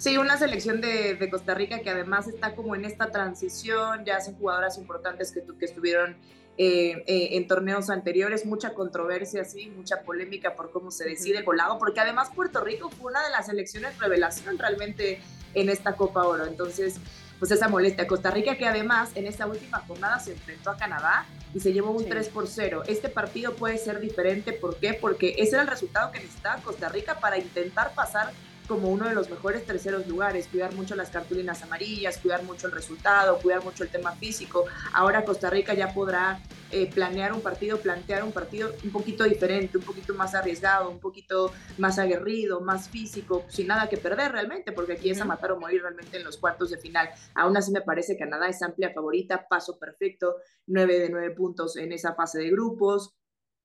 [0.00, 4.16] Sí, una selección de, de, Costa Rica que además está como en esta transición, ya
[4.16, 6.16] hacen jugadoras importantes que, que estuvieron
[6.56, 11.44] eh, eh, en torneos anteriores, mucha controversia, sí, mucha polémica por cómo se decide el
[11.44, 15.20] volado, porque además Puerto Rico fue una de las selecciones revelación realmente
[15.52, 16.96] en esta Copa Oro, entonces
[17.38, 18.06] pues esa molestia.
[18.06, 21.90] Costa Rica que además en esta última jornada se enfrentó a Canadá y se llevó
[21.90, 22.84] un 3 por 0.
[22.86, 24.94] Este partido puede ser diferente, ¿por qué?
[24.94, 28.32] Porque ese era el resultado que necesitaba Costa Rica para intentar pasar
[28.70, 32.72] como uno de los mejores terceros lugares, cuidar mucho las cartulinas amarillas, cuidar mucho el
[32.72, 34.64] resultado, cuidar mucho el tema físico.
[34.92, 39.76] Ahora Costa Rica ya podrá eh, planear un partido, plantear un partido un poquito diferente,
[39.76, 44.70] un poquito más arriesgado, un poquito más aguerrido, más físico, sin nada que perder realmente,
[44.70, 47.10] porque aquí es a matar o morir realmente en los cuartos de final.
[47.34, 50.36] Aún así me parece que Canadá es amplia favorita, paso perfecto,
[50.68, 53.16] 9 de 9 puntos en esa fase de grupos.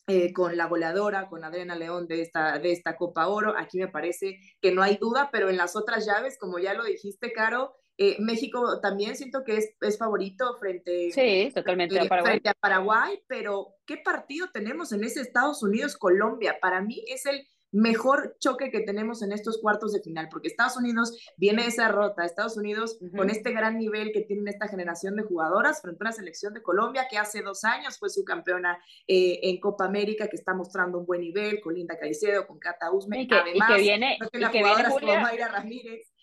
[0.07, 3.55] Eh, con la goleadora, con Adriana León de esta, de esta Copa Oro.
[3.57, 6.83] Aquí me parece que no hay duda, pero en las otras llaves, como ya lo
[6.83, 12.33] dijiste, Caro, eh, México también siento que es, es favorito frente, sí, totalmente a Paraguay.
[12.33, 16.57] frente a Paraguay, pero ¿qué partido tenemos en ese Estados Unidos-Colombia?
[16.61, 20.77] Para mí es el mejor choque que tenemos en estos cuartos de final, porque Estados
[20.77, 25.23] Unidos viene esa rota, Estados Unidos con este gran nivel que tiene esta generación de
[25.23, 29.39] jugadoras frente a una selección de Colombia que hace dos años fue su campeona eh,
[29.43, 33.21] en Copa América, que está mostrando un buen nivel, con Linda Caicedo, con Cata Usme,
[33.21, 36.13] y que, además, que viene, que la jugadora Julia, Mayra Ramírez.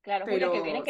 [0.00, 0.82] Claro, pero, que viene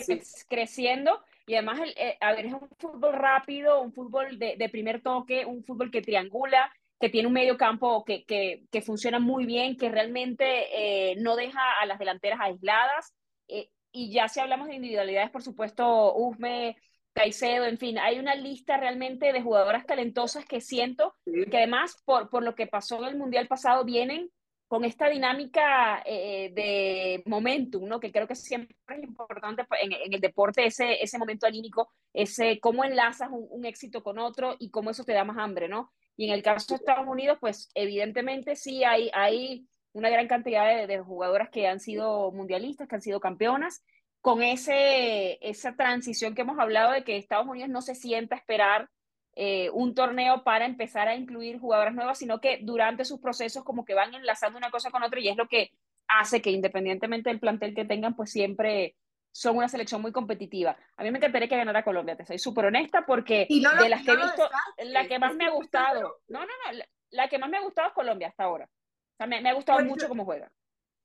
[0.49, 4.69] creciendo y además, el, eh, a ver, es un fútbol rápido, un fútbol de, de
[4.69, 9.19] primer toque, un fútbol que triangula, que tiene un medio campo que, que, que funciona
[9.19, 13.13] muy bien, que realmente eh, no deja a las delanteras aisladas.
[13.49, 16.77] Eh, y ya si hablamos de individualidades, por supuesto, Usme,
[17.13, 22.31] Caicedo, en fin, hay una lista realmente de jugadoras talentosas que siento que además, por,
[22.31, 24.31] por lo que pasó en el Mundial pasado, vienen
[24.69, 27.99] con esta dinámica eh, de momentum, ¿no?
[27.99, 32.61] que creo que siempre es importante en, en, el deporte, ese, ese momento anímico, ese
[32.61, 35.91] cómo enlazas un, un, éxito con otro y cómo eso te da más hambre, ¿no?
[36.17, 40.87] Y en el caso de Estados Unidos, pues evidentemente sí hay, hay una gran cantidad
[40.87, 43.83] de, jugadoras que han sido mundialistas, que han sido campeonas,
[44.21, 48.39] con ese, esa transición que hemos hablado de que Estados Unidos no se sienta a
[48.39, 48.89] esperar
[49.35, 53.85] eh, un torneo para empezar a incluir jugadoras nuevas, sino que durante sus procesos como
[53.85, 55.71] que van enlazando una cosa con otra y es lo que
[56.07, 58.95] hace que independientemente del plantel que tengan, pues siempre
[59.33, 60.77] son una selección muy competitiva.
[60.97, 64.13] A mí me encantaría que ganara Colombia, te soy súper honesta, porque de las que
[64.13, 64.49] he visto,
[64.85, 66.79] la que más me ha gustado, no, no, no,
[67.11, 68.67] la, que más me ha gustado es Colombia hasta ahora.
[68.67, 70.51] O sea, me, me ha gustado pues mucho cómo juega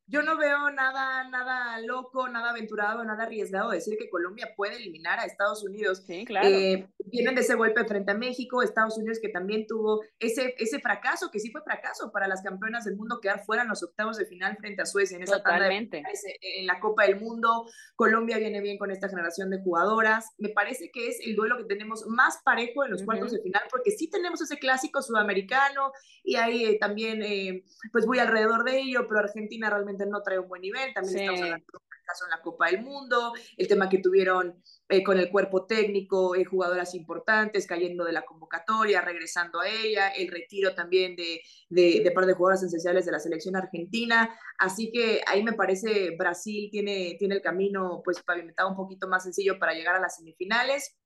[0.07, 5.19] yo no veo nada, nada loco, nada aventurado, nada arriesgado decir que Colombia puede eliminar
[5.19, 6.03] a Estados Unidos.
[6.07, 6.47] Sí, claro.
[6.47, 10.79] Eh, vienen de ese golpe frente a México, Estados Unidos que también tuvo ese, ese
[10.79, 14.15] fracaso, que sí fue fracaso para las campeonas del mundo quedar fuera en los octavos
[14.17, 16.01] de final frente a Suecia en esa Totalmente.
[16.01, 17.65] tanda en la Copa del Mundo.
[17.95, 20.33] Colombia viene bien con esta generación de jugadoras.
[20.37, 23.63] Me parece que es el duelo que tenemos más parejo en los cuartos de final,
[23.69, 25.91] porque sí tenemos ese clásico sudamericano
[26.23, 30.39] y ahí eh, también, eh, pues voy alrededor de ello, pero Argentina realmente no trae
[30.39, 33.89] un buen nivel, también estamos hablando de caso en la Copa del Mundo, el tema
[33.89, 39.59] que tuvieron eh, con el cuerpo técnico, eh, jugadoras importantes cayendo de la convocatoria, regresando
[39.59, 43.55] a ella, el retiro también de, de, de par de jugadoras esenciales de la selección
[43.55, 49.07] argentina, así que ahí me parece Brasil tiene, tiene el camino pues pavimentado un poquito
[49.07, 50.97] más sencillo para llegar a las semifinales.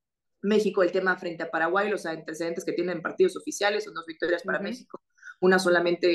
[0.43, 4.41] México, el tema frente a Paraguay, los antecedentes que tienen partidos oficiales, son dos victorias
[4.43, 4.99] para México,
[5.41, 6.07] una solamente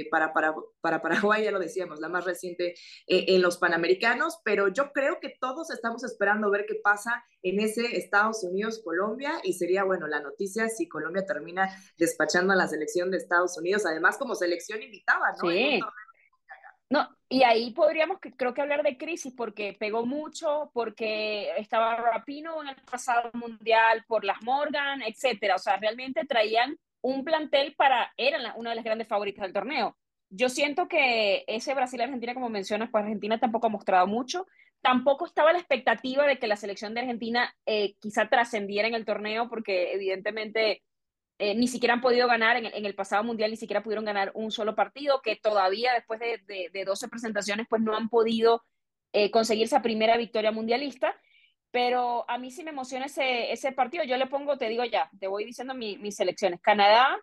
[0.00, 2.74] eh, para, para, para, Paraguay, ya lo decíamos, la más reciente
[3.06, 7.60] eh, en los Panamericanos, pero yo creo que todos estamos esperando ver qué pasa en
[7.60, 13.10] ese Estados Unidos-Colombia y sería, bueno, la noticia si Colombia termina despachando a la selección
[13.10, 15.50] de Estados Unidos, además como selección invitada, ¿no?
[15.50, 15.80] Sí.
[16.88, 22.60] No, y ahí podríamos, creo que hablar de crisis, porque pegó mucho, porque estaba Rapino
[22.62, 25.56] en el pasado mundial, por las Morgan, etcétera.
[25.56, 29.96] O sea, realmente traían un plantel para, eran una de las grandes favoritas del torneo.
[30.30, 34.46] Yo siento que ese Brasil-Argentina, como mencionas, pues Argentina tampoco ha mostrado mucho.
[34.80, 39.04] Tampoco estaba la expectativa de que la selección de Argentina eh, quizá trascendiera en el
[39.04, 40.82] torneo, porque evidentemente
[41.38, 44.50] eh, ni siquiera han podido ganar en, el pasado mundial, ni siquiera pudieron ganar un
[44.50, 48.62] solo partido, que todavía después de, de, 12 presentaciones, pues no han podido
[49.12, 51.14] eh, conseguir esa primera victoria mundialista.
[51.72, 54.04] Pero a mí sí me emociona ese, ese partido.
[54.04, 56.60] Yo le pongo, te digo ya, te voy diciendo mis selecciones.
[56.60, 57.18] Canadá,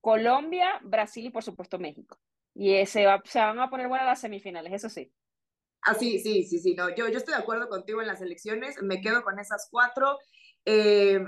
[0.00, 2.18] Colombia, Brasil y por supuesto México.
[2.54, 5.12] Y ese va, se van a poner buenas las semifinales, eso sí.
[5.82, 8.82] Ah, sí, sí, sí, sí, no, yo, yo estoy de acuerdo contigo en las elecciones,
[8.82, 10.18] me quedo con esas cuatro.
[10.64, 11.20] Eh,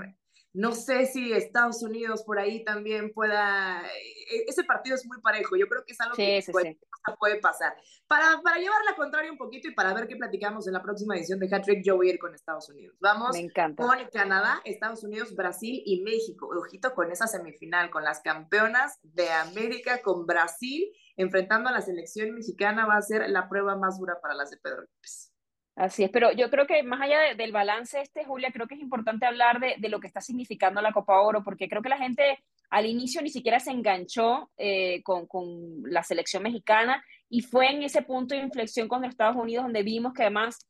[0.53, 3.81] no sé si Estados Unidos por ahí también pueda.
[3.85, 5.55] E-, ese partido es muy parejo.
[5.55, 6.77] Yo creo que es algo que puede,
[7.17, 7.73] puede, pasar.
[8.07, 11.15] Para, para llevar la contraria un poquito y para ver qué platicamos en la próxima
[11.15, 12.97] edición de Hat Trick, yo voy a ir con Estados Unidos.
[12.99, 13.35] Vamos
[13.77, 16.49] con Canadá, Estados Unidos, Brasil y México.
[16.49, 22.33] Ojito con esa semifinal, con las campeonas de América, con Brasil enfrentando a la selección
[22.33, 22.85] mexicana.
[22.85, 25.30] Va a ser la prueba más dura para las de Pedro López.
[25.75, 28.81] Así es, pero yo creo que más allá del balance este, Julia, creo que es
[28.81, 31.97] importante hablar de, de, lo que está significando la Copa Oro, porque creo que la
[31.97, 37.69] gente al inicio ni siquiera se enganchó eh, con, con, la selección mexicana y fue
[37.69, 40.67] en ese punto de inflexión con Estados Unidos donde vimos que además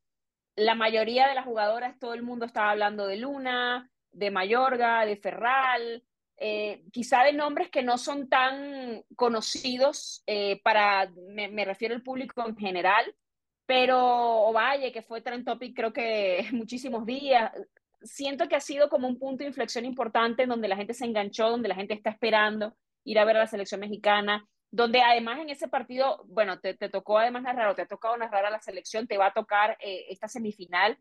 [0.56, 5.16] la mayoría de las jugadoras, todo el mundo estaba hablando de Luna, de Mayorga, de
[5.16, 6.04] Ferral,
[6.38, 12.02] eh, quizá de nombres que no son tan conocidos eh, para, me, me refiero al
[12.02, 13.16] público en general,
[13.66, 17.52] pero Ovalle, que fue trend topic creo que muchísimos días,
[18.02, 21.06] siento que ha sido como un punto de inflexión importante en donde la gente se
[21.06, 25.40] enganchó, donde la gente está esperando ir a ver a la selección mexicana, donde además
[25.40, 28.50] en ese partido, bueno, te, te tocó además narrar o te ha tocado narrar a
[28.50, 30.98] la selección, te va a tocar eh, esta semifinal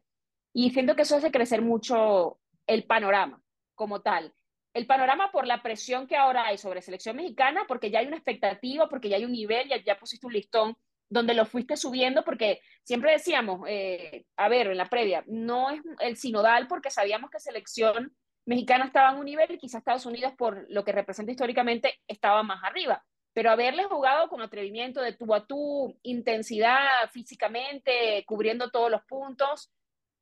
[0.53, 3.41] y siento que eso hace crecer mucho el panorama
[3.75, 4.35] como tal.
[4.73, 8.17] El panorama por la presión que ahora hay sobre selección mexicana, porque ya hay una
[8.17, 10.77] expectativa, porque ya hay un nivel, ya, ya pusiste un listón
[11.11, 15.83] donde lo fuiste subiendo, porque siempre decíamos, eh, a ver, en la previa, no es
[15.99, 20.33] el sinodal porque sabíamos que selección mexicana estaba en un nivel y quizás Estados Unidos,
[20.39, 23.05] por lo que representa históricamente, estaba más arriba.
[23.33, 29.73] Pero haberle jugado con atrevimiento de tú a tú, intensidad físicamente, cubriendo todos los puntos,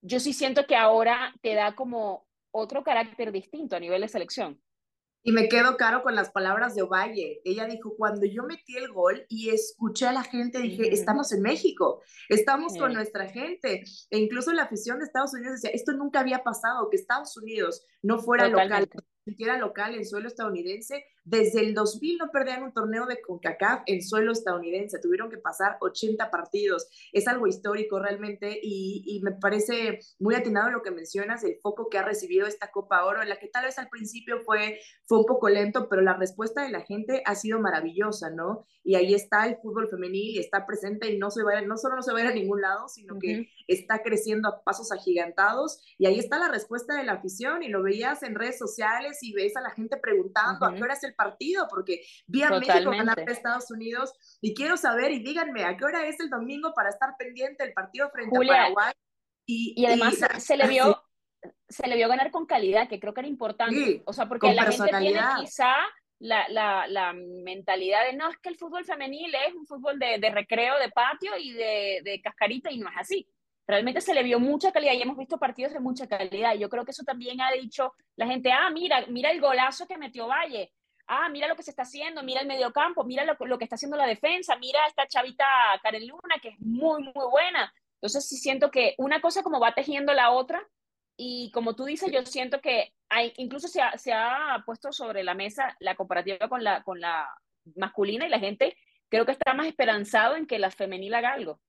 [0.00, 4.60] yo sí siento que ahora te da como otro carácter distinto a nivel de selección.
[5.22, 7.40] Y me quedo caro con las palabras de Ovalle.
[7.44, 11.42] Ella dijo, cuando yo metí el gol y escuché a la gente, dije, estamos en
[11.42, 13.82] México, estamos con nuestra gente.
[14.10, 17.84] E incluso la afición de Estados Unidos decía, esto nunca había pasado, que Estados Unidos
[18.02, 18.88] no fuera local,
[19.28, 24.02] siquiera local en suelo estadounidense, desde el 2000 no perdían un torneo de CONCACAF en
[24.02, 26.88] suelo estadounidense, tuvieron que pasar 80 partidos.
[27.12, 31.88] Es algo histórico realmente y, y, me parece muy atinado lo que mencionas, el foco
[31.90, 35.18] que ha recibido esta Copa Oro, en la que tal vez al principio fue, fue
[35.18, 38.64] un poco lento, pero la respuesta de la gente ha sido maravillosa, ¿no?
[38.82, 42.02] Y ahí está el fútbol femenil está presente y no, se va, no solo no
[42.02, 46.06] se va a ir a ningún lado, sino que está creciendo a pasos agigantados y
[46.06, 49.56] ahí está la respuesta de la afición y lo veías en redes sociales y ves
[49.56, 53.18] a la gente preguntando a qué hora es el partido, porque vi a México ganar
[53.18, 56.90] a Estados Unidos y quiero saber y díganme a qué hora es el domingo para
[56.90, 58.92] estar pendiente del partido frente a Paraguay.
[59.46, 61.02] Y, además se le vio
[61.68, 64.02] se le vio ganar con calidad, que creo que era importante.
[64.04, 65.74] o sea, porque la gente tiene quizá
[66.20, 70.18] la, la, la, mentalidad de no, es que el fútbol femenil es un fútbol de,
[70.18, 73.28] de recreo, de patio y de, de, cascarita, y no es así.
[73.68, 76.54] Realmente se le vio mucha calidad y hemos visto partidos de mucha calidad.
[76.54, 79.86] Y yo creo que eso también ha dicho la gente, ah, mira, mira el golazo
[79.86, 80.72] que metió Valle,
[81.06, 83.74] ah, mira lo que se está haciendo, mira el mediocampo, mira lo, lo que está
[83.74, 85.44] haciendo la defensa, mira esta chavita
[85.82, 87.70] Karen Luna, que es muy, muy buena.
[87.96, 90.66] Entonces sí siento que una cosa como va tejiendo la otra
[91.18, 95.24] y como tú dices, yo siento que hay, incluso se ha, se ha puesto sobre
[95.24, 97.28] la mesa la comparativa con la, con la
[97.76, 98.78] masculina y la gente
[99.10, 101.60] creo que está más esperanzado en que la femenil haga algo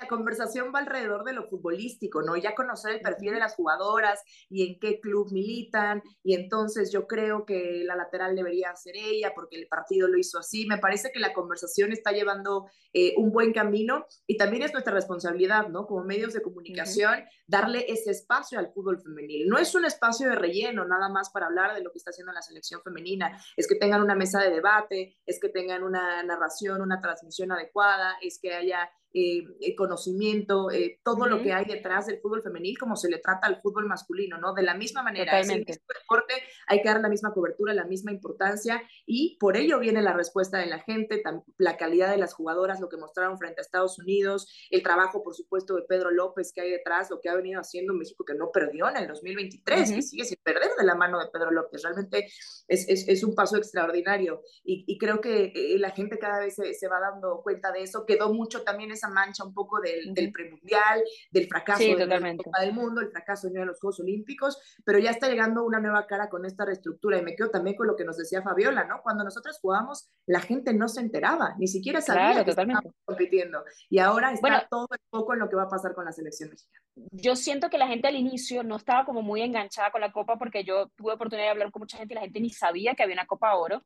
[0.00, 2.36] la conversación va alrededor de lo futbolístico, ¿no?
[2.36, 7.06] Ya conocer el perfil de las jugadoras y en qué club militan, y entonces yo
[7.06, 10.66] creo que la lateral debería ser ella porque el partido lo hizo así.
[10.66, 14.94] Me parece que la conversación está llevando eh, un buen camino y también es nuestra
[14.94, 15.86] responsabilidad, ¿no?
[15.86, 19.48] Como medios de comunicación, darle ese espacio al fútbol femenil.
[19.48, 22.32] No es un espacio de relleno nada más para hablar de lo que está haciendo
[22.32, 26.80] la selección femenina, es que tengan una mesa de debate, es que tengan una narración,
[26.80, 32.18] una transmisión adecuada, es que haya eh, conocimiento, eh, todo lo que hay detrás del
[32.20, 34.54] fútbol femenil, como se le trata al fútbol masculino, ¿no?
[34.54, 36.34] De la misma manera, en el deporte
[36.66, 40.58] hay que dar la misma cobertura, la misma importancia, y por ello viene la respuesta
[40.58, 41.22] de la gente,
[41.58, 45.36] la calidad de las jugadoras, lo que mostraron frente a Estados Unidos, el trabajo, por
[45.36, 48.50] supuesto, de Pedro López que hay detrás, lo que ha venido haciendo México, que no
[48.50, 51.84] perdió en el 2023, y sigue sin perder de la mano de Pedro López.
[51.84, 52.26] Realmente
[52.66, 56.56] es, es, es un paso extraordinario, y, y, creo que eh, la gente cada vez
[56.56, 58.06] se, se va dando cuenta de eso.
[58.06, 62.60] Quedó mucho también esa mancha un poco del, del premundial, del fracaso de la Copa
[62.60, 66.28] del Mundo, el fracaso de los Juegos Olímpicos, pero ya está llegando una nueva cara
[66.28, 67.18] con esta reestructura.
[67.18, 69.00] Y me quedo también con lo que nos decía Fabiola, ¿no?
[69.02, 73.64] Cuando nosotros jugamos, la gente no se enteraba, ni siquiera sabía que estábamos compitiendo.
[73.88, 76.50] Y ahora está todo un poco en lo que va a pasar con la selección
[76.50, 76.84] mexicana.
[77.10, 80.38] Yo siento que la gente al inicio no estaba como muy enganchada con la Copa
[80.38, 83.02] porque yo tuve oportunidad de hablar con mucha gente y la gente ni sabía que
[83.02, 83.82] había una Copa Oro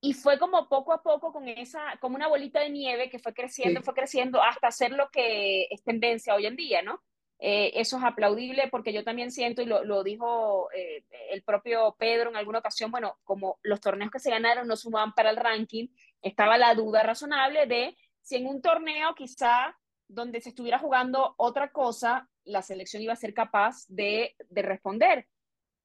[0.00, 3.34] y fue como poco a poco con esa, como una bolita de nieve que fue
[3.34, 7.02] creciendo, fue creciendo hasta ser lo que es tendencia hoy en día, ¿no?
[7.40, 12.30] Eh, eso es aplaudible porque yo también siento, y lo, dijo eh, el propio Pedro
[12.30, 15.88] en alguna ocasión, bueno, como los torneos que se ganaron no sumaban para el ranking,
[16.22, 19.76] estaba la duda razonable de si en un torneo quizá
[20.08, 25.28] donde se estuviera jugando otra cosa, la selección iba a ser capaz de, de responder.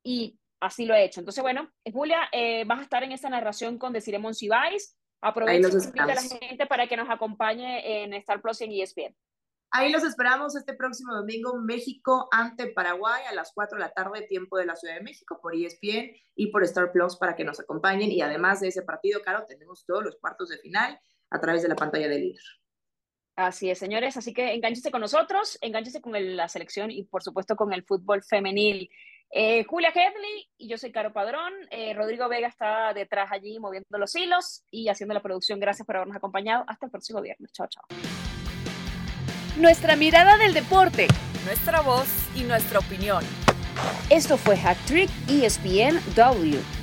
[0.02, 1.20] Y así lo he hecho.
[1.20, 4.98] Entonces, bueno, Julia, eh, vas a estar en esta narración con Desiree Monsiváis.
[5.22, 5.68] Aprovecha
[6.00, 9.16] a la gente para que nos acompañe en Star Plus y en ESPN.
[9.72, 14.28] Ahí los esperamos este próximo domingo, México ante Paraguay a las 4 de la tarde,
[14.28, 17.60] tiempo de la Ciudad de México, por ESPN y por Star Plus para que nos
[17.60, 18.12] acompañen.
[18.12, 21.00] Y además de ese partido, claro, tenemos todos los cuartos de final
[21.32, 22.44] a través de la pantalla de líder.
[23.36, 24.16] Así es, señores.
[24.16, 28.24] Así que enganchese con nosotros, enganchese con la selección y, por supuesto, con el fútbol
[28.24, 28.90] femenil.
[29.36, 31.52] Eh, Julia Hedley y yo soy Caro Padrón.
[31.72, 35.60] Eh, Rodrigo Vega está detrás allí moviendo los hilos y haciendo la producción.
[35.60, 36.64] Gracias por habernos acompañado.
[36.68, 37.52] Hasta el próximo viernes.
[37.52, 37.84] Chao, chao.
[39.58, 41.08] Nuestra mirada del deporte.
[41.46, 43.24] Nuestra voz y nuestra opinión.
[44.12, 46.83] Esto fue Hack Trick ESPN W.